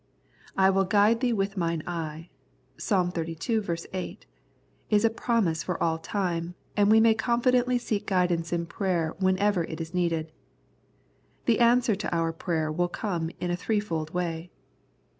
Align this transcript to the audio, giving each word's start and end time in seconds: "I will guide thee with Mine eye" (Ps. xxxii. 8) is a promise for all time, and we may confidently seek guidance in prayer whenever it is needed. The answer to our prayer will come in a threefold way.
"I 0.57 0.71
will 0.71 0.85
guide 0.85 1.19
thee 1.19 1.31
with 1.31 1.55
Mine 1.57 1.83
eye" 1.85 2.29
(Ps. 2.77 2.91
xxxii. 2.91 3.87
8) 3.93 4.25
is 4.89 5.05
a 5.05 5.11
promise 5.11 5.61
for 5.61 5.77
all 5.83 5.99
time, 5.99 6.55
and 6.75 6.89
we 6.89 6.99
may 6.99 7.13
confidently 7.13 7.77
seek 7.77 8.07
guidance 8.07 8.51
in 8.51 8.65
prayer 8.65 9.13
whenever 9.19 9.63
it 9.63 9.79
is 9.79 9.93
needed. 9.93 10.31
The 11.45 11.59
answer 11.59 11.93
to 11.93 12.11
our 12.15 12.33
prayer 12.33 12.71
will 12.71 12.89
come 12.89 13.29
in 13.39 13.51
a 13.51 13.55
threefold 13.55 14.11
way. 14.11 14.49